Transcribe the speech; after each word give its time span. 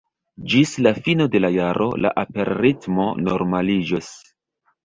Ĝis 0.53 0.71
la 0.85 0.93
fino 1.07 1.27
de 1.35 1.41
la 1.45 1.51
jaro 1.57 1.87
la 2.05 2.13
aperritmo 2.23 3.07
normaliĝos. 3.29 4.13